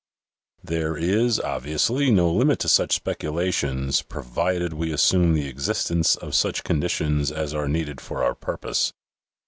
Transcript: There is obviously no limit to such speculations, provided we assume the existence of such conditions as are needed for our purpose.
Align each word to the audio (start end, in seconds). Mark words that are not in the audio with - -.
There 0.63 0.97
is 0.97 1.39
obviously 1.39 2.09
no 2.09 2.31
limit 2.33 2.57
to 2.61 2.67
such 2.69 2.91
speculations, 2.95 4.01
provided 4.01 4.73
we 4.73 4.91
assume 4.91 5.33
the 5.35 5.45
existence 5.47 6.15
of 6.15 6.33
such 6.33 6.63
conditions 6.63 7.31
as 7.31 7.53
are 7.53 7.67
needed 7.67 8.01
for 8.01 8.23
our 8.23 8.33
purpose. 8.33 8.93